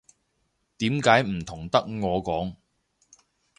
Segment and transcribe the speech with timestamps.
[0.79, 2.55] 點解唔同得我講